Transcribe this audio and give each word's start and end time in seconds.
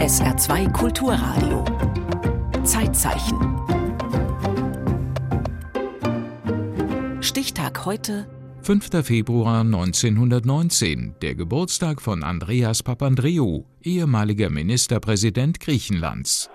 SR2 0.00 0.72
Kulturradio. 0.72 1.62
Zeitzeichen. 2.64 3.36
Stichtag 7.20 7.84
heute. 7.84 8.26
5. 8.62 9.04
Februar 9.04 9.60
1919, 9.60 11.16
der 11.20 11.34
Geburtstag 11.34 12.00
von 12.00 12.22
Andreas 12.22 12.82
Papandreou, 12.82 13.66
ehemaliger 13.82 14.48
Ministerpräsident 14.48 15.60
Griechenlands. 15.60 16.48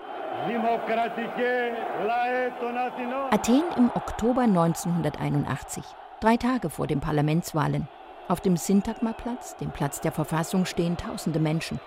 Athen 3.30 3.64
im 3.77 3.91
Oktober 3.93 4.41
1981, 4.41 5.84
drei 6.20 6.38
Tage 6.38 6.71
vor 6.71 6.88
den 6.88 7.00
Parlamentswahlen. 7.00 7.88
Auf 8.28 8.42
dem 8.42 8.57
Syntagmaplatz, 8.57 9.55
dem 9.57 9.70
Platz 9.71 10.02
der 10.02 10.12
Verfassung, 10.12 10.66
stehen 10.66 10.98
tausende 10.98 11.39
Menschen, 11.39 11.80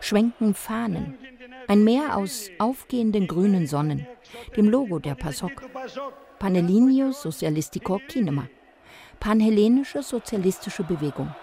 schwenken 0.00 0.54
Fahnen. 0.54 1.16
Ein 1.66 1.82
Meer 1.82 2.16
aus 2.16 2.50
aufgehenden 2.58 3.26
grünen 3.26 3.66
Sonnen, 3.66 4.06
dem 4.56 4.68
Logo 4.68 4.98
der 4.98 5.14
PASOK. 5.14 5.62
Panelinio 6.38 7.12
Socialistico 7.12 8.00
Kinema. 8.06 8.48
Panhellenische 9.18 10.02
Sozialistische 10.02 10.84
Bewegung. 10.84 11.34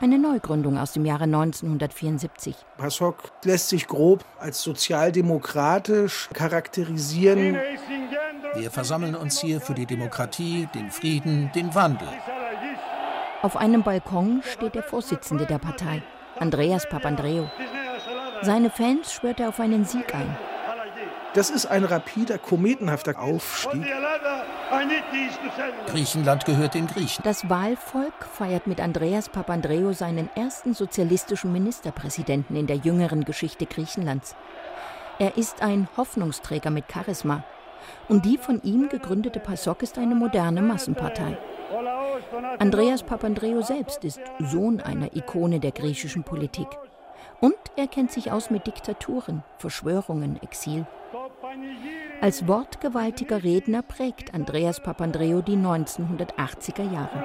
Eine 0.00 0.18
Neugründung 0.18 0.78
aus 0.78 0.92
dem 0.92 1.04
Jahre 1.04 1.24
1974. 1.24 2.54
PASOK 2.76 3.32
lässt 3.44 3.68
sich 3.68 3.88
grob 3.88 4.24
als 4.38 4.62
sozialdemokratisch 4.62 6.28
charakterisieren. 6.32 7.58
Wir 8.54 8.70
versammeln 8.70 9.16
uns 9.16 9.40
hier 9.40 9.60
für 9.60 9.74
die 9.74 9.86
Demokratie, 9.86 10.68
den 10.72 10.90
Frieden, 10.90 11.50
den 11.54 11.74
Wandel. 11.74 12.08
Auf 13.40 13.56
einem 13.56 13.84
Balkon 13.84 14.42
steht 14.44 14.74
der 14.74 14.82
Vorsitzende 14.82 15.46
der 15.46 15.58
Partei, 15.58 16.02
Andreas 16.40 16.88
Papandreou. 16.88 17.46
Seine 18.42 18.68
Fans 18.68 19.12
schwört 19.12 19.38
er 19.38 19.50
auf 19.50 19.60
einen 19.60 19.84
Sieg 19.84 20.12
ein. 20.12 20.36
Das 21.34 21.50
ist 21.50 21.66
ein 21.66 21.84
rapider, 21.84 22.38
kometenhafter 22.38 23.16
Aufstieg. 23.16 23.86
Griechenland 25.86 26.46
gehört 26.46 26.74
den 26.74 26.88
Griechen. 26.88 27.22
Das 27.22 27.48
Wahlvolk 27.48 28.26
feiert 28.32 28.66
mit 28.66 28.80
Andreas 28.80 29.28
Papandreou 29.28 29.92
seinen 29.92 30.28
ersten 30.34 30.74
sozialistischen 30.74 31.52
Ministerpräsidenten 31.52 32.56
in 32.56 32.66
der 32.66 32.76
jüngeren 32.76 33.24
Geschichte 33.24 33.66
Griechenlands. 33.66 34.34
Er 35.20 35.36
ist 35.36 35.62
ein 35.62 35.88
Hoffnungsträger 35.96 36.70
mit 36.70 36.86
Charisma. 36.92 37.44
Und 38.08 38.24
die 38.24 38.36
von 38.36 38.60
ihm 38.62 38.88
gegründete 38.88 39.38
PASOK 39.38 39.82
ist 39.84 39.96
eine 39.98 40.16
moderne 40.16 40.60
Massenpartei. 40.60 41.38
Andreas 42.58 43.02
Papandreou 43.02 43.62
selbst 43.62 44.04
ist 44.04 44.20
Sohn 44.38 44.80
einer 44.80 45.14
Ikone 45.14 45.60
der 45.60 45.72
griechischen 45.72 46.24
Politik. 46.24 46.68
Und 47.40 47.54
er 47.76 47.86
kennt 47.86 48.10
sich 48.10 48.32
aus 48.32 48.50
mit 48.50 48.66
Diktaturen, 48.66 49.44
Verschwörungen, 49.58 50.42
Exil. 50.42 50.86
Als 52.20 52.48
wortgewaltiger 52.48 53.44
Redner 53.44 53.82
prägt 53.82 54.34
Andreas 54.34 54.80
Papandreou 54.80 55.42
die 55.42 55.56
1980er 55.56 56.92
Jahre. 56.92 57.24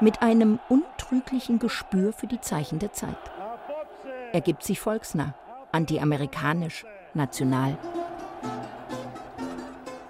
Mit 0.00 0.22
einem 0.22 0.58
untrüglichen 0.68 1.58
Gespür 1.58 2.12
für 2.12 2.26
die 2.26 2.40
Zeichen 2.40 2.78
der 2.78 2.92
Zeit. 2.92 3.16
Er 4.32 4.40
gibt 4.40 4.64
sich 4.64 4.80
volksnah, 4.80 5.34
antiamerikanisch, 5.70 6.84
national. 7.14 7.78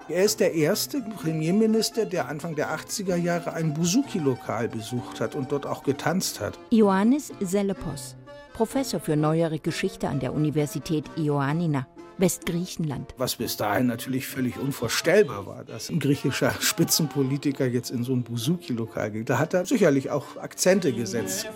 Er 0.09 0.23
ist 0.23 0.41
der 0.41 0.53
erste 0.53 1.01
Premierminister, 1.01 2.05
der 2.05 2.29
Anfang 2.29 2.55
der 2.55 2.77
80er 2.77 3.17
Jahre 3.17 3.55
ein 3.55 3.73
Buzuki-Lokal 3.73 4.69
besucht 4.69 5.19
hat 5.19 5.35
und 5.35 5.51
dort 5.51 5.65
auch 5.65 5.83
getanzt 5.83 6.41
hat. 6.41 6.59
Ioannis 6.71 7.33
Selepos, 7.41 8.15
Professor 8.53 9.01
für 9.01 9.17
neuere 9.17 9.59
Geschichte 9.59 10.09
an 10.09 10.21
der 10.21 10.35
Universität 10.35 11.07
Ioannina. 11.17 11.87
Westgriechenland. 12.19 13.13
Was 13.17 13.37
bis 13.37 13.57
dahin 13.57 13.87
natürlich 13.87 14.29
völlig 14.29 14.57
unvorstellbar 14.59 15.47
war, 15.47 15.65
dass 15.65 15.89
ein 15.89 15.99
griechischer 15.99 16.53
Spitzenpolitiker 16.61 17.67
jetzt 17.67 17.91
in 17.91 18.05
so 18.05 18.13
ein 18.13 18.23
Buzuki-Lokal 18.23 19.11
geht. 19.11 19.31
Da 19.31 19.39
hat 19.39 19.55
er 19.55 19.64
sicherlich 19.67 20.11
auch 20.11 20.37
Akzente 20.37 20.93
gesetzt. 20.93 21.48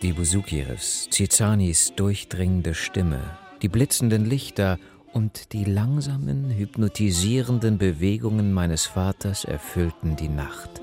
Die 0.00 0.12
Buzuki-Riffs, 0.12 1.08
Cizanis 1.12 1.92
durchdringende 1.96 2.72
Stimme, 2.72 3.20
die 3.60 3.68
blitzenden 3.68 4.24
Lichter 4.24 4.78
und 5.14 5.52
die 5.52 5.64
langsamen, 5.64 6.50
hypnotisierenden 6.50 7.78
Bewegungen 7.78 8.52
meines 8.52 8.84
Vaters 8.84 9.44
erfüllten 9.44 10.16
die 10.16 10.28
Nacht. 10.28 10.82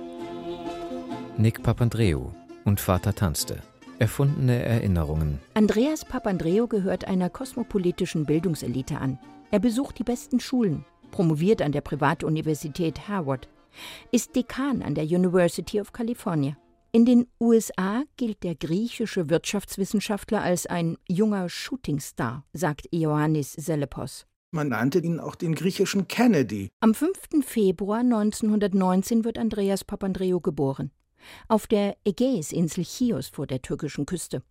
Nick 1.37 1.61
Papandreou 1.61 2.31
und 2.65 2.79
Vater 2.79 3.13
tanzte. 3.13 3.57
Erfundene 3.99 4.63
Erinnerungen. 4.63 5.39
Andreas 5.53 6.05
Papandreou 6.05 6.67
gehört 6.67 7.05
einer 7.05 7.29
kosmopolitischen 7.29 8.25
Bildungselite 8.25 8.97
an. 8.97 9.19
Er 9.51 9.59
besucht 9.59 9.99
die 9.99 10.03
besten 10.03 10.39
Schulen, 10.39 10.85
promoviert 11.11 11.61
an 11.61 11.71
der 11.71 11.81
Privatuniversität 11.81 13.07
Harvard, 13.07 13.47
ist 14.11 14.35
Dekan 14.35 14.81
an 14.81 14.95
der 14.95 15.03
University 15.03 15.79
of 15.79 15.93
California. 15.93 16.55
In 16.93 17.05
den 17.05 17.27
USA 17.39 18.03
gilt 18.17 18.43
der 18.43 18.55
griechische 18.55 19.29
Wirtschaftswissenschaftler 19.29 20.41
als 20.41 20.65
ein 20.65 20.97
junger 21.07 21.47
Shootingstar, 21.47 22.43
sagt 22.51 22.89
Ioannis 22.91 23.53
Selepos. 23.53 24.25
Man 24.51 24.67
nannte 24.67 24.99
ihn 24.99 25.21
auch 25.21 25.35
den 25.35 25.55
griechischen 25.55 26.09
Kennedy. 26.09 26.69
Am 26.81 26.93
5. 26.93 27.45
Februar 27.45 27.99
1919 27.99 29.23
wird 29.23 29.37
Andreas 29.37 29.85
Papandreou 29.85 30.41
geboren. 30.41 30.91
Auf 31.47 31.65
der 31.65 31.95
Ägäisinsel 32.03 32.83
Chios 32.83 33.29
vor 33.29 33.47
der 33.47 33.61
türkischen 33.61 34.05
Küste. 34.05 34.43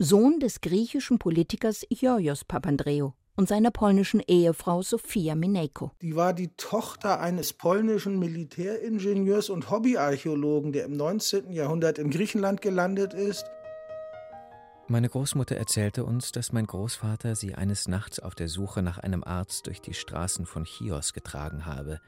Sohn 0.00 0.40
des 0.40 0.60
griechischen 0.60 1.20
Politikers 1.20 1.86
Georgios 1.90 2.44
Papandreou 2.44 3.12
und 3.36 3.48
seiner 3.48 3.70
polnischen 3.70 4.20
Ehefrau 4.26 4.82
Sofia 4.82 5.34
Minejko. 5.34 5.92
Die 6.00 6.16
war 6.16 6.32
die 6.32 6.48
Tochter 6.56 7.20
eines 7.20 7.52
polnischen 7.52 8.18
Militäringenieurs 8.18 9.50
und 9.50 9.70
Hobbyarchäologen, 9.70 10.72
der 10.72 10.86
im 10.86 10.96
19. 10.96 11.52
Jahrhundert 11.52 11.98
in 11.98 12.10
Griechenland 12.10 12.62
gelandet 12.62 13.14
ist. 13.14 13.44
Meine 14.88 15.08
Großmutter 15.08 15.56
erzählte 15.56 16.04
uns, 16.04 16.30
dass 16.30 16.52
mein 16.52 16.66
Großvater 16.66 17.34
sie 17.34 17.54
eines 17.54 17.88
Nachts 17.88 18.20
auf 18.20 18.34
der 18.36 18.48
Suche 18.48 18.82
nach 18.82 18.98
einem 18.98 19.24
Arzt 19.24 19.66
durch 19.66 19.80
die 19.80 19.94
Straßen 19.94 20.46
von 20.46 20.64
Chios 20.64 21.12
getragen 21.12 21.66
habe, 21.66 22.00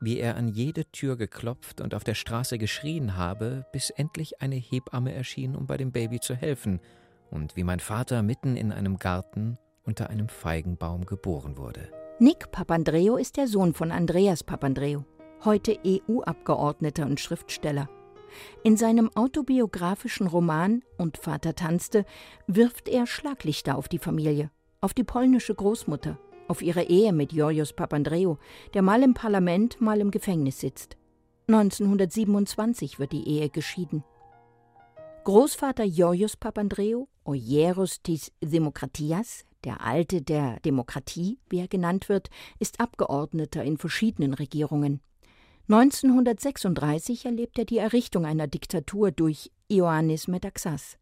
wie 0.00 0.18
er 0.18 0.36
an 0.36 0.46
jede 0.46 0.84
Tür 0.92 1.16
geklopft 1.16 1.80
und 1.80 1.94
auf 1.94 2.04
der 2.04 2.14
Straße 2.14 2.58
geschrien 2.58 3.16
habe, 3.16 3.66
bis 3.72 3.90
endlich 3.90 4.40
eine 4.40 4.54
Hebamme 4.54 5.12
erschien, 5.12 5.56
um 5.56 5.66
bei 5.66 5.76
dem 5.76 5.90
Baby 5.90 6.20
zu 6.20 6.34
helfen, 6.34 6.80
und 7.30 7.56
wie 7.56 7.64
mein 7.64 7.80
Vater 7.80 8.22
mitten 8.22 8.56
in 8.56 8.72
einem 8.72 8.98
Garten 8.98 9.58
unter 9.84 10.10
einem 10.10 10.28
Feigenbaum 10.28 11.06
geboren 11.06 11.56
wurde. 11.56 11.90
Nick 12.18 12.50
Papandreou 12.52 13.16
ist 13.16 13.36
der 13.36 13.48
Sohn 13.48 13.74
von 13.74 13.90
Andreas 13.90 14.44
Papandreou, 14.44 15.04
heute 15.44 15.78
EU-Abgeordneter 15.84 17.06
und 17.06 17.20
Schriftsteller. 17.20 17.88
In 18.62 18.76
seinem 18.76 19.10
autobiografischen 19.14 20.26
Roman 20.26 20.82
Und 20.98 21.18
Vater 21.18 21.54
tanzte 21.54 22.04
wirft 22.46 22.88
er 22.88 23.06
Schlaglichter 23.06 23.76
auf 23.76 23.88
die 23.88 23.98
Familie, 23.98 24.50
auf 24.80 24.94
die 24.94 25.04
polnische 25.04 25.54
Großmutter, 25.54 26.18
auf 26.48 26.62
ihre 26.62 26.84
Ehe 26.84 27.12
mit 27.12 27.30
Georgios 27.30 27.72
Papandreou, 27.72 28.38
der 28.74 28.82
mal 28.82 29.02
im 29.02 29.14
Parlament, 29.14 29.80
mal 29.80 30.00
im 30.00 30.10
Gefängnis 30.10 30.60
sitzt. 30.60 30.96
1927 31.48 32.98
wird 32.98 33.12
die 33.12 33.28
Ehe 33.28 33.48
geschieden. 33.48 34.04
Großvater 35.24 35.88
Georgios 35.88 36.36
Papandreou, 36.36 37.06
Oyeros 37.24 38.02
tis 38.02 38.32
Demokratias, 38.42 39.44
der 39.64 39.80
Alte 39.80 40.22
der 40.22 40.60
Demokratie, 40.60 41.38
wie 41.48 41.60
er 41.60 41.68
genannt 41.68 42.08
wird, 42.08 42.30
ist 42.58 42.80
Abgeordneter 42.80 43.62
in 43.62 43.78
verschiedenen 43.78 44.34
Regierungen. 44.34 45.00
1936 45.68 47.24
erlebt 47.24 47.58
er 47.58 47.64
die 47.64 47.78
Errichtung 47.78 48.26
einer 48.26 48.46
Diktatur 48.46 49.10
durch 49.10 49.50
Ioannis 49.68 50.28
Metaxas. 50.28 50.98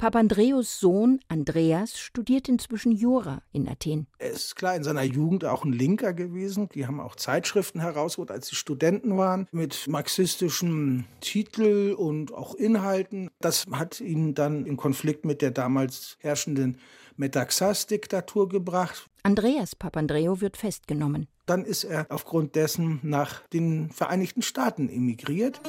Papandreous 0.00 0.80
Sohn 0.80 1.20
Andreas 1.28 1.98
studiert 1.98 2.48
inzwischen 2.48 2.90
Jura 2.90 3.42
in 3.52 3.68
Athen. 3.68 4.06
Er 4.16 4.30
ist 4.30 4.56
klar 4.56 4.74
in 4.74 4.82
seiner 4.82 5.02
Jugend 5.02 5.44
auch 5.44 5.62
ein 5.62 5.74
Linker 5.74 6.14
gewesen. 6.14 6.70
Die 6.74 6.86
haben 6.86 7.00
auch 7.00 7.16
Zeitschriften 7.16 7.80
herausgeholt, 7.80 8.30
als 8.30 8.46
sie 8.46 8.56
Studenten 8.56 9.18
waren, 9.18 9.46
mit 9.52 9.88
marxistischem 9.88 11.04
Titel 11.20 11.94
und 11.98 12.32
auch 12.32 12.54
Inhalten. 12.54 13.28
Das 13.40 13.66
hat 13.72 14.00
ihn 14.00 14.34
dann 14.34 14.64
in 14.64 14.78
Konflikt 14.78 15.26
mit 15.26 15.42
der 15.42 15.50
damals 15.50 16.16
herrschenden 16.20 16.78
Metaxas-Diktatur 17.16 18.48
gebracht. 18.48 19.08
Andreas 19.22 19.74
Papandreou 19.74 20.40
wird 20.40 20.56
festgenommen. 20.56 21.26
Dann 21.46 21.64
ist 21.64 21.84
er 21.84 22.06
aufgrund 22.10 22.54
dessen 22.54 23.00
nach 23.02 23.46
den 23.48 23.90
Vereinigten 23.90 24.42
Staaten 24.42 24.88
emigriert. 24.88 25.60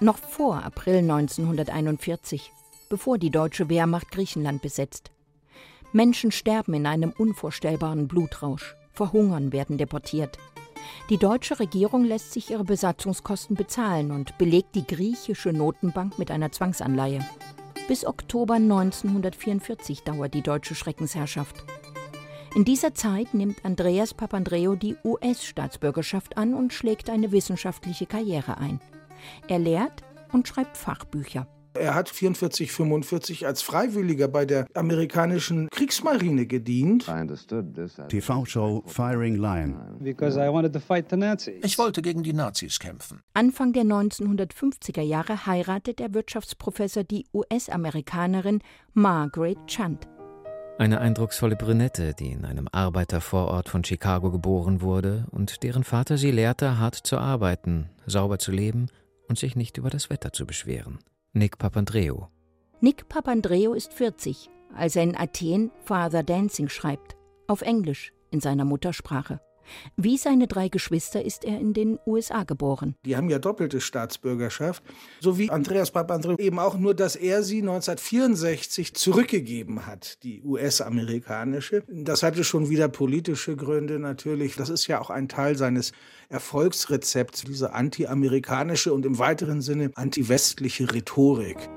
Noch 0.00 0.18
vor 0.18 0.64
April 0.64 0.98
1941 0.98 2.50
bevor 2.92 3.16
die 3.16 3.30
deutsche 3.30 3.70
Wehrmacht 3.70 4.10
Griechenland 4.10 4.60
besetzt. 4.60 5.12
Menschen 5.94 6.30
sterben 6.30 6.74
in 6.74 6.84
einem 6.84 7.10
unvorstellbaren 7.16 8.06
Blutrausch, 8.06 8.76
verhungern, 8.92 9.50
werden 9.50 9.78
deportiert. 9.78 10.36
Die 11.08 11.16
deutsche 11.16 11.58
Regierung 11.58 12.04
lässt 12.04 12.34
sich 12.34 12.50
ihre 12.50 12.64
Besatzungskosten 12.64 13.56
bezahlen 13.56 14.10
und 14.10 14.36
belegt 14.36 14.74
die 14.74 14.86
griechische 14.86 15.54
Notenbank 15.54 16.18
mit 16.18 16.30
einer 16.30 16.52
Zwangsanleihe. 16.52 17.26
Bis 17.92 18.06
Oktober 18.06 18.54
1944 18.54 20.02
dauert 20.02 20.32
die 20.32 20.40
deutsche 20.40 20.74
Schreckensherrschaft. 20.74 21.62
In 22.54 22.64
dieser 22.64 22.94
Zeit 22.94 23.34
nimmt 23.34 23.66
Andreas 23.66 24.14
Papandreou 24.14 24.76
die 24.76 24.96
US-Staatsbürgerschaft 25.04 26.38
an 26.38 26.54
und 26.54 26.72
schlägt 26.72 27.10
eine 27.10 27.32
wissenschaftliche 27.32 28.06
Karriere 28.06 28.56
ein. 28.56 28.80
Er 29.46 29.58
lehrt 29.58 30.00
und 30.32 30.48
schreibt 30.48 30.78
Fachbücher. 30.78 31.46
Er 31.74 31.94
hat 31.94 32.08
44, 32.08 32.70
45 32.70 33.46
als 33.46 33.62
Freiwilliger 33.62 34.28
bei 34.28 34.44
der 34.44 34.66
amerikanischen 34.74 35.68
Kriegsmarine 35.70 36.46
gedient. 36.46 37.06
TV-Show 38.08 38.84
Firing 38.86 39.36
Lion. 39.36 39.76
Ich 41.62 41.78
wollte 41.78 42.02
gegen 42.02 42.22
die 42.22 42.32
Nazis 42.32 42.78
kämpfen. 42.78 43.22
Anfang 43.34 43.72
der 43.72 43.84
1950er 43.84 45.02
Jahre 45.02 45.46
heiratet 45.46 45.98
der 45.98 46.14
Wirtschaftsprofessor 46.14 47.04
die 47.04 47.26
US-Amerikanerin 47.32 48.60
Margaret 48.92 49.58
Chant. 49.66 50.08
Eine 50.78 51.00
eindrucksvolle 51.00 51.56
Brünette, 51.56 52.14
die 52.14 52.32
in 52.32 52.44
einem 52.44 52.66
Arbeitervorort 52.72 53.68
von 53.68 53.84
Chicago 53.84 54.30
geboren 54.30 54.80
wurde 54.80 55.26
und 55.30 55.62
deren 55.62 55.84
Vater 55.84 56.16
sie 56.18 56.30
lehrte, 56.30 56.78
hart 56.78 56.96
zu 56.96 57.18
arbeiten, 57.18 57.90
sauber 58.06 58.38
zu 58.38 58.52
leben 58.52 58.88
und 59.28 59.38
sich 59.38 59.54
nicht 59.54 59.76
über 59.76 59.90
das 59.90 60.10
Wetter 60.10 60.32
zu 60.32 60.46
beschweren. 60.46 60.98
Nick 61.34 61.56
Papandreou. 61.56 62.28
Nick 62.82 63.08
Papandreou 63.08 63.72
ist 63.72 63.94
40, 63.94 64.50
als 64.74 64.96
er 64.96 65.04
in 65.04 65.16
Athen 65.16 65.70
Father 65.82 66.22
Dancing 66.22 66.68
schreibt, 66.68 67.16
auf 67.46 67.62
Englisch, 67.62 68.12
in 68.30 68.40
seiner 68.40 68.66
Muttersprache. 68.66 69.40
Wie 69.96 70.16
seine 70.16 70.46
drei 70.46 70.68
Geschwister 70.68 71.24
ist 71.24 71.44
er 71.44 71.58
in 71.58 71.72
den 71.72 71.98
USA 72.06 72.44
geboren. 72.44 72.94
Die 73.04 73.16
haben 73.16 73.30
ja 73.30 73.38
doppelte 73.38 73.80
Staatsbürgerschaft, 73.80 74.82
so 75.20 75.38
wie 75.38 75.50
Andreas 75.50 75.90
Papandreou 75.90 76.36
eben 76.38 76.58
auch 76.58 76.78
nur, 76.78 76.94
dass 76.94 77.16
er 77.16 77.42
sie 77.42 77.58
1964 77.58 78.94
zurückgegeben 78.94 79.86
hat, 79.86 80.22
die 80.22 80.42
US-amerikanische. 80.42 81.84
Das 81.88 82.22
hatte 82.22 82.44
schon 82.44 82.68
wieder 82.70 82.88
politische 82.88 83.56
Gründe 83.56 83.98
natürlich. 83.98 84.56
Das 84.56 84.68
ist 84.68 84.86
ja 84.86 85.00
auch 85.00 85.10
ein 85.10 85.28
Teil 85.28 85.56
seines 85.56 85.92
Erfolgsrezepts, 86.28 87.42
diese 87.42 87.72
anti-amerikanische 87.72 88.92
und 88.92 89.04
im 89.04 89.18
weiteren 89.18 89.60
Sinne 89.60 89.90
anti-westliche 89.94 90.92
Rhetorik. 90.92 91.68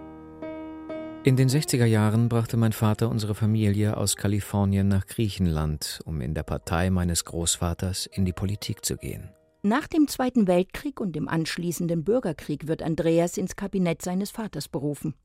In 1.25 1.37
den 1.37 1.49
60er 1.49 1.85
Jahren 1.85 2.29
brachte 2.29 2.55
mein 2.55 2.71
Vater 2.71 3.09
unsere 3.09 3.33
Familie 3.33 3.97
aus 3.97 4.15
Kalifornien 4.15 4.87
nach 4.87 5.07
Griechenland, 5.07 5.99
um 6.05 6.21
in 6.21 6.35
der 6.35 6.43
Partei 6.43 6.91
meines 6.91 7.25
Großvaters 7.25 8.05
in 8.05 8.25
die 8.25 8.31
Politik 8.31 8.85
zu 8.85 8.95
gehen. 8.95 9.31
Nach 9.63 9.87
dem 9.87 10.07
Zweiten 10.07 10.47
Weltkrieg 10.47 11.01
und 11.01 11.15
dem 11.15 11.27
anschließenden 11.27 12.03
Bürgerkrieg 12.03 12.67
wird 12.67 12.83
Andreas 12.83 13.39
ins 13.39 13.55
Kabinett 13.55 14.03
seines 14.03 14.29
Vaters 14.29 14.67
berufen. 14.67 15.15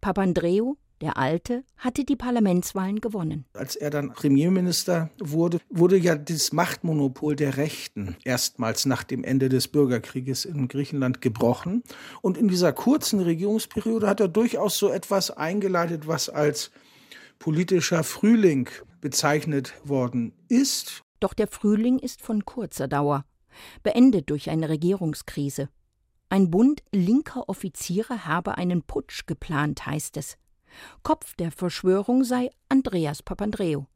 Papandreou 0.00 0.76
der 1.00 1.16
Alte 1.16 1.64
hatte 1.76 2.04
die 2.04 2.16
Parlamentswahlen 2.16 3.00
gewonnen. 3.00 3.44
Als 3.54 3.76
er 3.76 3.90
dann 3.90 4.12
Premierminister 4.12 5.10
wurde, 5.20 5.60
wurde 5.70 5.96
ja 5.96 6.16
das 6.16 6.52
Machtmonopol 6.52 7.36
der 7.36 7.56
Rechten 7.56 8.16
erstmals 8.24 8.86
nach 8.86 9.04
dem 9.04 9.22
Ende 9.24 9.48
des 9.48 9.68
Bürgerkrieges 9.68 10.44
in 10.44 10.68
Griechenland 10.68 11.20
gebrochen. 11.20 11.82
Und 12.20 12.36
in 12.36 12.48
dieser 12.48 12.72
kurzen 12.72 13.20
Regierungsperiode 13.20 14.08
hat 14.08 14.20
er 14.20 14.28
durchaus 14.28 14.78
so 14.78 14.90
etwas 14.90 15.30
eingeleitet, 15.30 16.06
was 16.08 16.28
als 16.28 16.70
politischer 17.38 18.02
Frühling 18.02 18.68
bezeichnet 19.00 19.74
worden 19.84 20.32
ist. 20.48 21.02
Doch 21.20 21.34
der 21.34 21.46
Frühling 21.46 21.98
ist 21.98 22.22
von 22.22 22.44
kurzer 22.44 22.88
Dauer, 22.88 23.24
beendet 23.82 24.30
durch 24.30 24.50
eine 24.50 24.68
Regierungskrise. 24.68 25.68
Ein 26.30 26.50
Bund 26.50 26.82
linker 26.92 27.48
Offiziere 27.48 28.26
habe 28.26 28.58
einen 28.58 28.82
Putsch 28.82 29.26
geplant, 29.26 29.86
heißt 29.86 30.16
es. 30.16 30.36
Kopf 31.02 31.34
der 31.36 31.52
Verschwörung 31.52 32.24
sei 32.24 32.50
Andreas 32.68 33.22
Papandreou. 33.22 33.86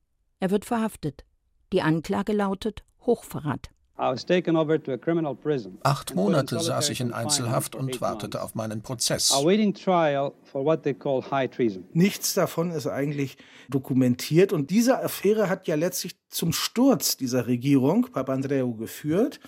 Er 0.41 0.51
wird 0.51 0.65
verhaftet. 0.65 1.25
Die 1.73 1.83
Anklage 1.83 2.33
lautet 2.33 2.85
Hochverrat. 3.01 3.72
Acht 5.83 6.15
Monate 6.15 6.59
saß 6.59 6.91
ich 6.91 7.00
in 7.00 7.12
Einzelhaft 7.12 7.75
und 7.75 8.00
wartete 8.00 8.43
auf 8.43 8.55
meinen 8.55 8.83
Prozess. 8.83 9.33
Nichts 11.93 12.35
davon 12.35 12.71
ist 12.71 12.87
eigentlich 12.87 13.37
dokumentiert 13.69 14.53
und 14.53 14.71
diese 14.71 15.03
Affäre 15.03 15.49
hat 15.49 15.69
ja 15.69 15.75
letztlich 15.75 16.17
zum 16.31 16.53
Sturz 16.53 17.17
dieser 17.17 17.47
Regierung 17.47 18.09
Papandreou 18.11 18.75
geführt 18.75 19.41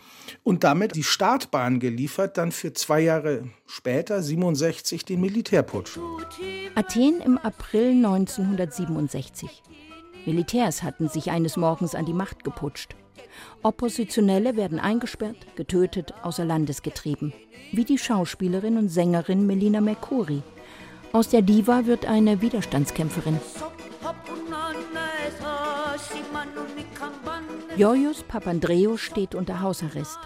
und 0.42 0.62
damit 0.62 0.94
die 0.94 1.02
Startbahn 1.02 1.80
geliefert, 1.80 2.36
dann 2.36 2.52
für 2.52 2.74
zwei 2.74 3.00
Jahre 3.00 3.48
später, 3.66 4.22
67, 4.22 5.04
den 5.04 5.20
Militärputsch. 5.20 5.98
Athen 6.74 7.20
im 7.24 7.38
April 7.38 7.92
1967. 7.92 9.62
Militärs 10.26 10.82
hatten 10.82 11.08
sich 11.08 11.30
eines 11.30 11.56
Morgens 11.56 11.94
an 11.94 12.04
die 12.04 12.12
Macht 12.12 12.44
geputscht. 12.44 12.94
Oppositionelle 13.62 14.56
werden 14.56 14.78
eingesperrt, 14.78 15.56
getötet, 15.56 16.14
außer 16.22 16.44
Landes 16.44 16.82
getrieben. 16.82 17.32
Wie 17.72 17.84
die 17.84 17.98
Schauspielerin 17.98 18.76
und 18.76 18.88
Sängerin 18.88 19.46
Melina 19.46 19.80
Mercuri. 19.80 20.42
Aus 21.12 21.28
der 21.28 21.42
Diva 21.42 21.86
wird 21.86 22.06
eine 22.06 22.42
Widerstandskämpferin. 22.42 23.38
Georgios 27.76 28.22
Papandreou 28.22 28.96
steht 28.96 29.34
unter 29.34 29.60
Hausarrest. 29.60 30.18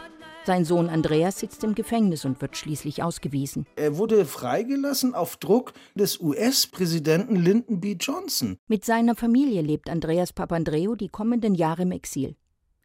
Sein 0.45 0.65
Sohn 0.65 0.89
Andreas 0.89 1.41
sitzt 1.41 1.63
im 1.63 1.75
Gefängnis 1.75 2.25
und 2.25 2.41
wird 2.41 2.57
schließlich 2.57 3.03
ausgewiesen. 3.03 3.67
Er 3.77 3.99
wurde 3.99 4.25
freigelassen 4.25 5.15
auf 5.15 5.37
Druck 5.37 5.75
des 5.95 6.21
US-Präsidenten 6.21 7.37
Lyndon 7.37 7.81
B. 7.81 7.97
Johnson. 8.01 8.57
Mit 8.67 8.85
seiner 8.85 9.15
Familie 9.15 9.61
lebt 9.61 9.91
Andreas 9.91 10.33
Papandreou 10.33 10.95
die 10.95 11.09
kommenden 11.09 11.55
Jahre 11.55 11.83
im 11.83 11.93
Exil. 11.93 12.35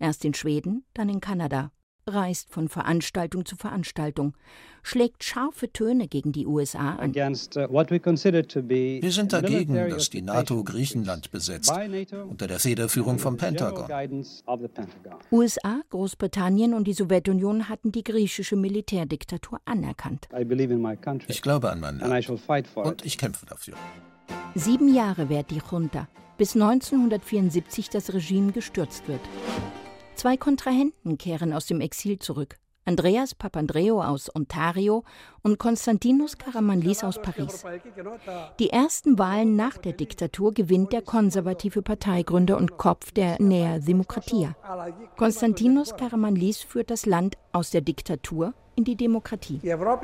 Erst 0.04 0.26
in 0.26 0.34
Schweden, 0.34 0.84
dann 0.94 1.08
in 1.08 1.22
Kanada, 1.22 1.72
reist 2.06 2.50
von 2.50 2.68
Veranstaltung 2.68 3.46
zu 3.46 3.56
Veranstaltung, 3.56 4.34
schlägt 4.82 5.24
scharfe 5.24 5.72
Töne 5.72 6.10
gegen 6.10 6.34
die 6.34 6.46
USA 6.46 6.96
an. 6.96 7.12
Uh, 7.12 7.14
Wir 7.14 9.12
sind 9.12 9.32
dagegen, 9.32 9.76
dass 9.76 10.10
die 10.10 10.22
NATO 10.22 10.62
Griechenland 10.66 11.32
besetzt, 11.32 11.72
unter 12.28 12.48
der 12.48 12.60
Federführung 12.60 13.18
vom 13.18 13.38
Pentagon. 13.38 13.88
USA, 15.32 15.80
Großbritannien 15.90 16.74
und 16.74 16.86
die 16.86 16.94
Sowjetunion 16.94 17.70
hatten 17.70 17.94
die 17.94 18.04
griechische 18.04 18.58
Militärdiktatur 18.58 19.62
anerkannt. 19.64 20.28
Ich 21.30 21.42
glaube 21.42 21.72
an 21.72 21.80
mein 21.80 22.00
Land 22.00 22.30
und 22.76 23.06
ich 23.06 23.18
kämpfe 23.18 23.46
dafür. 23.46 23.76
Sieben 24.54 24.94
Jahre 24.94 25.30
währt 25.30 25.50
die 25.50 25.62
Junta, 25.72 26.10
bis 26.38 26.56
1974 26.56 27.90
das 27.90 28.14
Regime 28.14 28.52
gestürzt 28.52 29.08
wird. 29.08 29.22
Zwei 30.16 30.38
Kontrahenten 30.38 31.18
kehren 31.18 31.54
aus 31.54 31.66
dem 31.66 31.82
Exil 31.82 32.20
zurück. 32.20 32.58
Andreas 32.86 33.34
Papandreou 33.34 34.02
aus 34.02 34.34
Ontario 34.36 35.04
und 35.42 35.58
Konstantinos 35.58 36.38
Karamanlis 36.38 37.04
aus 37.04 37.22
Paris. 37.22 37.64
Die 38.60 38.70
ersten 38.70 39.18
Wahlen 39.18 39.56
nach 39.56 39.78
der 39.78 39.94
Diktatur 39.94 40.54
gewinnt 40.54 40.92
der 40.92 41.02
konservative 41.02 41.82
Parteigründer 41.82 42.58
und 42.58 42.78
Kopf 42.78 43.12
der 43.12 43.42
Nea 43.42 43.80
Demokratia. 43.80 44.56
Konstantinos 45.16 45.96
Karamanlis 45.96 46.60
führt 46.60 46.92
das 46.92 47.06
Land 47.06 47.38
aus 47.54 47.70
der 47.70 47.82
Diktatur 47.82 48.54
in 48.76 48.84
die 48.84 48.98
Demokratie. 48.98 49.62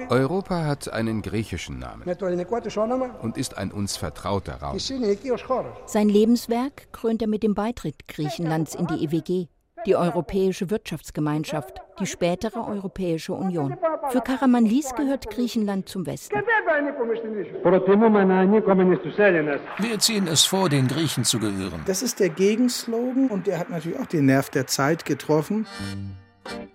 Europa 0.10 0.64
hat 0.64 0.94
einen 0.94 1.22
griechischen 1.22 1.80
Namen 1.80 2.04
und 3.22 3.38
ist 3.38 3.58
ein 3.58 3.72
uns 3.72 3.98
vertrauter 3.98 4.56
Raum. 4.56 4.78
Sein 4.80 6.10
Lebenswerk 6.10 6.94
krönt 6.94 7.22
er 7.22 7.28
mit 7.28 7.44
dem 7.44 7.56
Beitritt 7.56 8.08
Griechenlands 8.08 8.76
in 8.76 8.88
die 8.88 9.04
EWG 9.04 9.50
die 9.86 9.96
Europäische 9.96 10.70
Wirtschaftsgemeinschaft, 10.70 11.82
die 12.00 12.06
spätere 12.06 12.68
Europäische 12.68 13.34
Union. 13.34 13.78
Für 14.10 14.22
Karamanlis 14.22 14.94
gehört 14.96 15.30
Griechenland 15.30 15.90
zum 15.90 16.06
Westen. 16.06 16.36
Wir 19.78 20.00
ziehen 20.00 20.28
es 20.28 20.46
vor, 20.46 20.70
den 20.70 20.88
Griechen 20.88 21.24
zu 21.24 21.40
gehören. 21.40 21.82
Das 21.86 22.02
ist 22.02 22.20
der 22.20 22.30
Gegenslogan 22.30 23.30
und 23.30 23.48
der 23.48 23.60
hat 23.60 23.70
natürlich 23.70 24.00
auch 24.00 24.08
den 24.08 24.26
Nerv 24.26 24.50
der 24.50 24.68
Zeit 24.68 25.06
getroffen. 25.06 25.66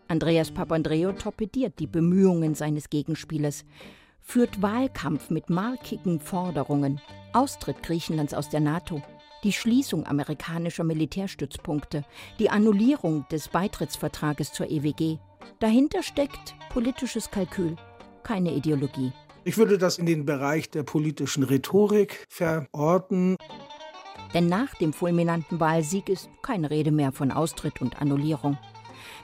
Andreas 0.08 0.50
Papandreou 0.50 1.12
torpediert 1.12 1.78
die 1.78 1.86
Bemühungen 1.86 2.54
seines 2.54 2.90
Gegenspielers, 2.90 3.64
führt 4.20 4.62
Wahlkampf 4.62 5.30
mit 5.30 5.50
markigen 5.50 6.20
Forderungen, 6.20 7.00
Austritt 7.32 7.82
Griechenlands 7.82 8.34
aus 8.34 8.48
der 8.48 8.60
NATO, 8.60 9.02
die 9.44 9.52
Schließung 9.52 10.06
amerikanischer 10.06 10.84
Militärstützpunkte, 10.84 12.04
die 12.38 12.50
Annullierung 12.50 13.26
des 13.30 13.48
Beitrittsvertrages 13.48 14.52
zur 14.52 14.70
EWG. 14.70 15.18
Dahinter 15.60 16.02
steckt 16.02 16.54
politisches 16.70 17.30
Kalkül, 17.30 17.76
keine 18.22 18.52
Ideologie. 18.52 19.12
Ich 19.44 19.58
würde 19.58 19.76
das 19.76 19.98
in 19.98 20.06
den 20.06 20.24
Bereich 20.24 20.70
der 20.70 20.82
politischen 20.82 21.42
Rhetorik 21.42 22.26
verorten. 22.30 23.36
Denn 24.32 24.48
nach 24.48 24.74
dem 24.76 24.94
fulminanten 24.94 25.60
Wahlsieg 25.60 26.08
ist 26.08 26.30
keine 26.42 26.70
Rede 26.70 26.90
mehr 26.90 27.12
von 27.12 27.30
Austritt 27.30 27.82
und 27.82 28.00
Annullierung. 28.00 28.58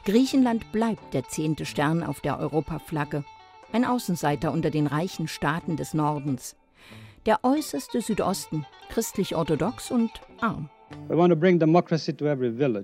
Griechenland 0.05 0.71
bleibt 0.73 1.15
der 1.15 1.27
zehnte 1.29 1.65
Stern 1.65 2.03
auf 2.03 2.21
der 2.21 2.39
Europaflagge, 2.39 3.25
ein 3.73 3.87
Außenseiter 3.87 4.53
unter 4.53 4.71
den 4.71 4.87
reichen 4.87 5.27
Staaten 5.27 5.77
des 5.77 5.95
Nordens. 5.95 6.57
Der 7.27 7.41
äußerste 7.43 8.01
Südosten, 8.01 8.65
christlich-orthodox 8.89 9.91
und 9.91 10.11
arm. 10.41 10.71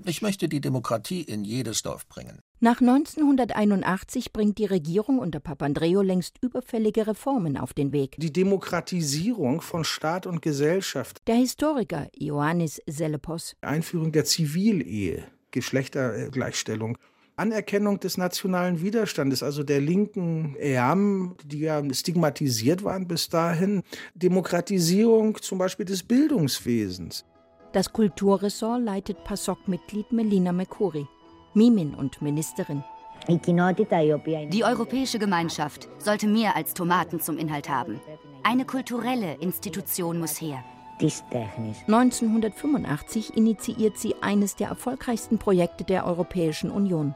Ich 0.04 0.22
möchte 0.22 0.48
die 0.48 0.60
Demokratie 0.60 1.22
in 1.22 1.44
jedes 1.44 1.82
Dorf 1.82 2.06
bringen. 2.06 2.40
Nach 2.60 2.80
1981 2.82 4.34
bringt 4.34 4.58
die 4.58 4.66
Regierung 4.66 5.18
unter 5.18 5.40
Papandreou 5.40 6.02
längst 6.02 6.36
überfällige 6.42 7.06
Reformen 7.06 7.56
auf 7.56 7.72
den 7.72 7.92
Weg. 7.92 8.16
Die 8.18 8.32
Demokratisierung 8.32 9.62
von 9.62 9.84
Staat 9.84 10.26
und 10.26 10.42
Gesellschaft. 10.42 11.22
Der 11.26 11.36
Historiker 11.36 12.08
Ioannis 12.14 12.82
Selepos. 12.86 13.56
Einführung 13.62 14.12
der 14.12 14.26
Zivilehe, 14.26 15.24
Geschlechtergleichstellung. 15.50 16.98
Anerkennung 17.38 18.00
des 18.00 18.16
nationalen 18.16 18.80
Widerstandes, 18.80 19.42
also 19.42 19.62
der 19.62 19.82
linken 19.82 20.56
EAM, 20.58 21.36
die 21.44 21.60
ja 21.60 21.82
stigmatisiert 21.92 22.82
waren 22.82 23.06
bis 23.06 23.28
dahin. 23.28 23.82
Demokratisierung 24.14 25.36
zum 25.42 25.58
Beispiel 25.58 25.84
des 25.84 26.02
Bildungswesens. 26.02 27.26
Das 27.72 27.92
Kulturressort 27.92 28.82
leitet 28.82 29.22
PASOK-Mitglied 29.24 30.12
Melina 30.12 30.52
Mekuri, 30.52 31.06
Mimin 31.52 31.94
und 31.94 32.22
Ministerin. 32.22 32.82
Die 33.28 34.64
europäische 34.64 35.18
Gemeinschaft 35.18 35.88
sollte 35.98 36.26
mehr 36.26 36.56
als 36.56 36.72
Tomaten 36.72 37.20
zum 37.20 37.36
Inhalt 37.36 37.68
haben. 37.68 38.00
Eine 38.44 38.64
kulturelle 38.64 39.34
Institution 39.40 40.20
muss 40.20 40.40
her. 40.40 40.64
1985 40.98 43.36
initiiert 43.36 43.98
sie 43.98 44.14
eines 44.22 44.56
der 44.56 44.68
erfolgreichsten 44.68 45.36
Projekte 45.36 45.84
der 45.84 46.06
Europäischen 46.06 46.70
Union, 46.70 47.14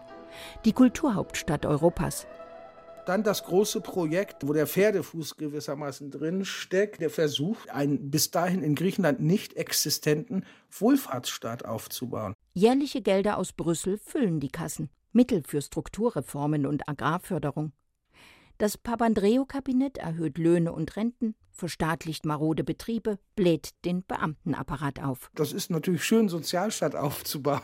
die 0.65 0.73
Kulturhauptstadt 0.73 1.67
Europas. 1.67 2.27
Dann 3.07 3.23
das 3.23 3.45
große 3.45 3.81
Projekt, 3.81 4.47
wo 4.47 4.53
der 4.53 4.67
Pferdefuß 4.67 5.37
gewissermaßen 5.37 6.11
drin 6.11 6.45
steckt, 6.45 7.01
der 7.01 7.11
Versuch, 7.11 7.57
einen 7.69 8.11
bis 8.11 8.31
dahin 8.31 8.63
in 8.63 8.75
Griechenland 8.75 9.21
nicht 9.21 9.55
existenten 9.55 10.45
Wohlfahrtsstaat 10.71 11.65
aufzubauen. 11.65 12.35
Jährliche 12.55 13.01
Gelder 13.01 13.39
aus 13.39 13.53
Brüssel 13.53 13.99
füllen 13.99 14.39
die 14.39 14.51
Kassen. 14.51 14.91
Mittel 15.13 15.43
für 15.45 15.61
Strukturreformen 15.61 16.67
und 16.67 16.89
Agrarförderung. 16.89 17.73
Das 18.59 18.77
Papandreou-Kabinett 18.77 19.99
erhöht 19.99 20.37
Löhne 20.39 20.73
und 20.73 20.95
Renten, 20.95 21.35
verstaatlicht 21.53 22.25
marode 22.25 22.65
Betriebe, 22.65 23.19
bläht 23.37 23.71
den 23.85 24.05
Beamtenapparat 24.05 25.01
auf. 25.03 25.31
Das 25.35 25.53
ist 25.53 25.71
natürlich 25.71 26.05
schön, 26.05 26.29
Sozialstaat 26.29 26.95
aufzubauen. 26.97 27.61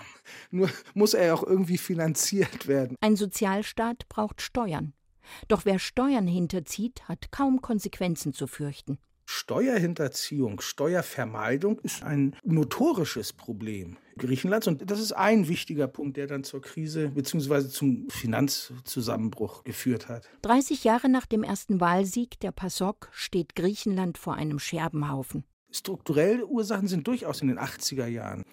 Nur 0.51 0.71
muss 0.95 1.15
er 1.15 1.27
ja 1.27 1.35
auch 1.35 1.43
irgendwie 1.43 1.79
finanziert 1.79 2.67
werden. 2.67 2.97
Ein 3.01 3.17
Sozialstaat 3.17 4.09
braucht 4.09 4.41
Steuern. 4.41 4.93
Doch 5.49 5.65
wer 5.65 5.79
Steuern 5.79 6.27
hinterzieht, 6.27 7.03
hat 7.09 7.33
kaum 7.33 7.61
Konsequenzen 7.61 8.33
zu 8.33 8.47
fürchten. 8.47 8.99
Steuerhinterziehung, 9.25 10.61
Steuervermeidung 10.61 11.81
ist 11.81 12.05
ein 12.05 12.37
notorisches 12.45 13.33
Problem 13.33 13.99
Griechenlands. 14.19 14.67
Und 14.67 14.91
das 14.91 15.01
ist 15.01 15.13
ein 15.13 15.49
wichtiger 15.49 15.87
Punkt, 15.87 16.17
der 16.17 16.27
dann 16.27 16.45
zur 16.45 16.61
Krise 16.61 17.11
bzw. 17.11 17.69
zum 17.69 18.09
Finanzzusammenbruch 18.09 19.65
geführt 19.65 20.09
hat. 20.09 20.29
30 20.43 20.85
Jahre 20.85 21.09
nach 21.09 21.27
dem 21.27 21.43
ersten 21.43 21.81
Wahlsieg 21.81 22.41
der 22.41 22.53
PASOK 22.53 23.09
steht 23.13 23.55
Griechenland 23.55 24.19
vor 24.19 24.35
einem 24.35 24.59
Scherbenhaufen. 24.59 25.45
Strukturelle 25.71 26.47
Ursachen 26.47 26.89
sind 26.89 27.07
durchaus 27.07 27.43
in 27.43 27.49
den 27.49 27.59
80er 27.59 28.07
Jahren 28.07 28.45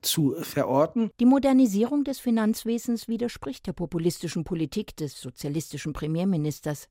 zu 0.00 0.34
verorten. 0.40 1.10
Die 1.20 1.24
Modernisierung 1.24 2.04
des 2.04 2.18
Finanzwesens 2.18 3.08
widerspricht 3.08 3.66
der 3.66 3.72
populistischen 3.72 4.44
Politik 4.44 4.96
des 4.96 5.20
sozialistischen 5.20 5.92
Premierministers. 5.92 6.88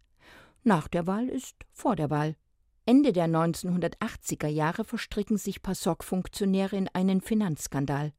Nach 0.64 0.88
der 0.88 1.08
Wahl 1.08 1.28
ist 1.28 1.56
vor 1.74 1.96
der 1.96 2.10
Wahl. 2.10 2.36
Ende 2.86 3.14
der 3.14 3.28
1980er 3.28 4.48
Jahre 4.48 4.86
verstricken 4.86 5.38
sich 5.38 5.62
PASOK-Funktionäre 5.62 6.76
in 6.76 6.88
einen 6.88 7.22
Finanzskandal. 7.22 8.14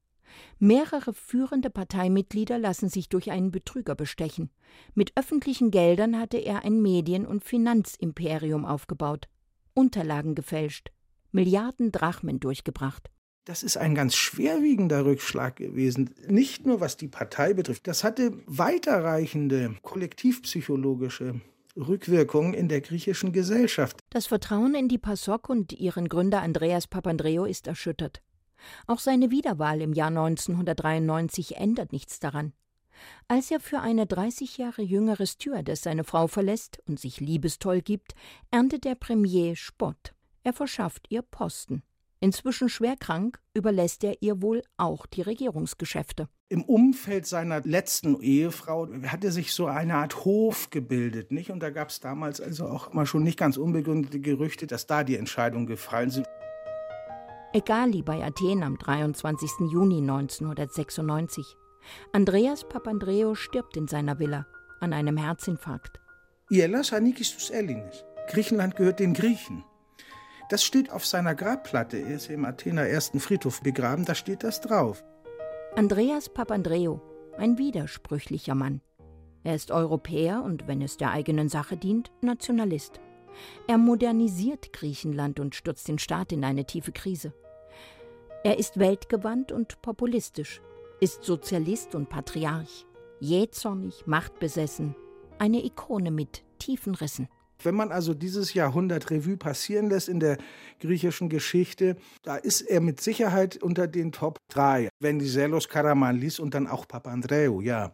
Mehrere 0.59 1.13
führende 1.13 1.71
Parteimitglieder 1.71 2.59
lassen 2.59 2.89
sich 2.89 3.09
durch 3.09 3.31
einen 3.31 3.51
Betrüger 3.51 3.95
bestechen. 3.95 4.51
Mit 4.95 5.13
öffentlichen 5.17 5.71
Geldern 5.71 6.19
hatte 6.19 6.39
er 6.39 6.65
ein 6.65 6.81
Medien- 6.83 7.27
und 7.27 7.45
Finanzimperium 7.45 8.65
aufgebaut, 8.65 9.29
Unterlagen 9.75 10.35
gefälscht, 10.35 10.91
Milliarden 11.31 11.93
Drachmen 11.93 12.41
durchgebracht. 12.41 13.11
Das 13.45 13.65
ist 13.65 13.77
ein 13.77 13.97
ganz 13.97 14.15
schwerwiegender 14.15 15.05
Rückschlag 15.05 15.57
gewesen, 15.57 16.11
nicht 16.29 16.65
nur 16.65 16.81
was 16.81 16.97
die 16.97 17.09
Partei 17.09 17.55
betrifft. 17.55 17.89
Das 17.89 18.05
hatte 18.05 18.33
weiterreichende 18.47 19.75
kollektivpsychologische 19.83 21.41
Rückwirkungen 21.77 22.55
in 22.55 22.69
der 22.69 22.81
griechischen 22.83 23.33
Gesellschaft. 23.33 23.99
Das 24.11 24.27
Vertrauen 24.27 24.75
in 24.75 24.89
die 24.89 24.99
PASOK 24.99 25.49
und 25.49 25.73
ihren 25.73 26.09
Gründer 26.09 26.43
Andreas 26.43 26.87
Papandreou 26.87 27.45
ist 27.45 27.67
erschüttert. 27.67 28.23
Auch 28.87 28.99
seine 28.99 29.31
Wiederwahl 29.31 29.81
im 29.81 29.93
Jahr 29.93 30.09
1993 30.09 31.57
ändert 31.57 31.93
nichts 31.93 32.21
daran. 32.21 32.53
Als 33.29 33.51
er 33.51 33.61
für 33.61 33.81
eine 33.81 34.07
30 34.07 34.59
Jahre 34.59 34.83
jüngere 34.83 35.27
Stewardess 35.27 35.83
seine 35.83 36.05
Frau 36.05 36.27
verlässt 36.27 36.79
und 36.87 37.01
sich 37.01 37.21
liebestoll 37.21 37.81
gibt, 37.81 38.15
erntet 38.51 38.85
der 38.85 38.95
Premier 38.95 39.57
Spott. 39.57 40.15
Er 40.45 40.53
verschafft 40.53 41.07
ihr 41.09 41.23
Posten. 41.23 41.83
Inzwischen 42.21 42.69
schwer 42.69 42.95
krank, 42.97 43.41
überlässt 43.53 44.05
er 44.05 44.23
ihr 44.23 44.43
wohl 44.43 44.63
auch 44.77 45.07
die 45.07 45.23
Regierungsgeschäfte. 45.23 46.29
Im 46.49 46.63
Umfeld 46.63 47.27
seiner 47.27 47.63
letzten 47.63 48.21
Ehefrau 48.21 48.87
hatte 49.07 49.33
sich 49.33 49.53
so 49.53 49.67
eine 49.67 49.97
Art 49.97 50.25
Hof 50.25 50.71
gebildet, 50.71 51.33
nicht? 51.33 51.51
Und 51.51 51.61
da 51.61 51.71
gab 51.71 51.89
es 51.89 51.99
damals 51.99 52.41
also 52.41 52.67
auch 52.67 52.93
immer 52.93 53.07
schon 53.07 53.25
nicht 53.25 53.39
ganz 53.39 53.57
unbegründete 53.57 54.21
Gerüchte, 54.21 54.69
dass 54.69 54.87
da 54.87 55.03
die 55.03 55.17
Entscheidungen 55.17 55.67
gefallen 55.67 56.11
sind. 56.11 56.29
Egal, 57.55 57.93
wie 57.93 58.03
bei 58.03 58.25
Athen 58.25 58.63
am 58.63 58.79
23. 58.79 59.71
Juni 59.71 59.99
1996. 59.99 61.45
Andreas 62.13 62.67
Papandreou 62.67 63.35
stirbt 63.35 63.77
in 63.77 63.87
seiner 63.87 64.19
Villa 64.19 64.47
an 64.81 64.95
einem 64.95 65.19
Herzinfarkt. 65.19 66.01
Ielas 66.51 66.95
anikistus 66.95 67.51
Ellinis. 67.51 68.07
Griechenland 68.29 68.77
gehört 68.77 69.01
den 69.01 69.13
Griechen. 69.13 69.65
Das 70.49 70.65
steht 70.65 70.91
auf 70.91 71.05
seiner 71.05 71.35
Grabplatte. 71.35 71.99
Er 71.99 72.17
ist 72.17 72.31
im 72.31 72.47
Athener 72.47 72.87
ersten 72.87 73.21
Friedhof 73.21 73.61
begraben, 73.61 74.07
da 74.07 74.15
steht 74.15 74.45
das 74.45 74.63
drauf. 74.63 75.05
Andreas 75.77 76.31
Papandreou, 76.31 77.03
ein 77.37 77.59
widersprüchlicher 77.59 78.55
Mann. 78.55 78.81
Er 79.45 79.55
ist 79.55 79.71
Europäer 79.71 80.43
und, 80.43 80.69
wenn 80.69 80.81
es 80.81 80.97
der 80.97 81.11
eigenen 81.11 81.51
Sache 81.51 81.77
dient, 81.77 82.13
Nationalist. 82.23 82.99
Er 83.67 83.77
modernisiert 83.77 84.73
Griechenland 84.73 85.39
und 85.39 85.55
stürzt 85.55 85.89
den 85.89 85.99
Staat 85.99 86.33
in 86.33 86.45
eine 86.45 86.65
tiefe 86.65 86.93
Krise. 86.93 87.35
Er 88.45 88.59
ist 88.59 88.81
weltgewandt 88.81 89.53
und 89.53 89.81
populistisch, 89.83 90.61
ist 91.01 91.23
Sozialist 91.23 91.95
und 91.95 92.09
Patriarch, 92.09 92.87
jähzornig, 93.21 94.05
machtbesessen, 94.07 94.97
eine 95.39 95.65
Ikone 95.65 96.11
mit 96.11 96.43
tiefen 96.59 96.97
Rissen. 96.97 97.29
Wenn 97.63 97.77
man 97.77 97.93
also 97.93 98.15
dieses 98.15 98.53
Jahrhundert 98.53 99.13
Revue 99.13 99.37
passieren 99.37 99.89
lässt 99.89 100.09
in 100.09 100.19
der 100.19 100.39
griechischen 100.81 101.29
Geschichte, 101.29 101.95
da 102.25 102.35
ist 102.35 102.63
er 102.63 102.81
mit 102.81 103.01
Sicherheit 103.01 103.63
unter 103.63 103.87
den 103.87 104.11
Top 104.11 104.41
3. 104.49 104.89
Venizelos, 104.99 105.69
Karamanlis 105.69 106.41
und 106.41 106.55
dann 106.55 106.67
auch 106.67 106.89
Papandreou, 106.89 107.61
ja. 107.61 107.93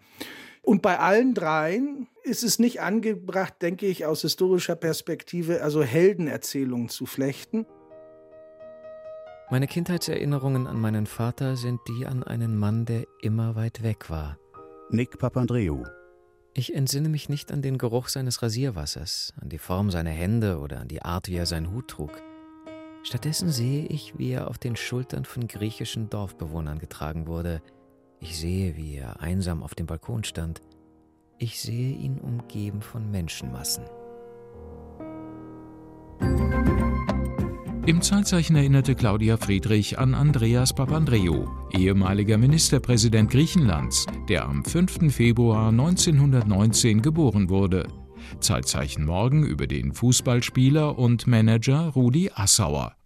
Und 0.63 0.81
bei 0.81 0.99
allen 0.99 1.35
dreien 1.35 2.09
ist 2.23 2.43
es 2.43 2.59
nicht 2.59 2.81
angebracht, 2.81 3.61
denke 3.61 3.85
ich, 3.85 4.07
aus 4.07 4.23
historischer 4.23 4.77
Perspektive, 4.77 5.63
also 5.63 5.83
Heldenerzählungen 5.83 6.89
zu 6.89 7.05
flechten. 7.05 7.67
Meine 9.51 9.67
Kindheitserinnerungen 9.67 10.67
an 10.67 10.79
meinen 10.79 11.07
Vater 11.07 11.57
sind 11.57 11.81
die 11.89 12.05
an 12.05 12.23
einen 12.23 12.59
Mann, 12.59 12.85
der 12.85 13.07
immer 13.23 13.57
weit 13.57 13.83
weg 13.83 14.11
war. 14.11 14.39
Nick 14.91 15.19
Papandreou, 15.19 15.85
ich 16.53 16.75
entsinne 16.75 17.09
mich 17.09 17.31
nicht 17.31 17.51
an 17.51 17.63
den 17.63 17.79
Geruch 17.79 18.09
seines 18.09 18.43
Rasierwassers, 18.43 19.33
an 19.41 19.49
die 19.49 19.59
Form 19.59 19.91
seiner 19.91 20.11
Hände 20.11 20.59
oder 20.59 20.81
an 20.81 20.89
die 20.89 21.01
Art, 21.01 21.29
wie 21.29 21.37
er 21.37 21.47
seinen 21.47 21.73
Hut 21.73 21.89
trug. 21.89 22.11
Stattdessen 23.05 23.51
sehe 23.51 23.87
ich, 23.87 24.19
wie 24.19 24.33
er 24.33 24.49
auf 24.49 24.59
den 24.59 24.77
Schultern 24.77 25.25
von 25.25 25.47
griechischen 25.47 26.11
Dorfbewohnern 26.11 26.79
getragen 26.79 27.27
wurde. 27.27 27.63
Ich 28.21 28.39
sehe, 28.39 28.77
wie 28.77 28.97
er 28.97 29.21
einsam 29.21 29.63
auf 29.63 29.75
dem 29.75 29.87
Balkon 29.87 30.25
stand. 30.25 30.61
Ich 31.39 31.63
sehe 31.63 31.95
ihn 31.95 32.19
umgeben 32.19 32.83
von 32.83 33.11
Menschenmassen. 33.11 33.85
Im 37.89 38.03
Zeitzeichen 38.03 38.55
erinnerte 38.55 38.95
Claudia 38.95 39.39
Friedrich 39.39 39.99
an 39.99 40.13
Andreas 40.13 40.75
Papandreou, 40.75 41.49
ehemaliger 41.73 42.37
Ministerpräsident 42.37 43.31
Griechenlands, 43.31 44.05
der 44.29 44.45
am 44.45 44.63
5. 44.63 45.11
Februar 45.11 45.71
1919 45.71 47.01
geboren 47.01 47.49
wurde. 47.49 47.89
Zeitzeichen 48.41 49.07
morgen 49.07 49.43
über 49.43 49.67
den 49.67 49.95
Fußballspieler 49.95 50.99
und 50.99 51.27
Manager 51.27 51.89
Rudi 51.95 52.31
Assauer. 52.35 52.98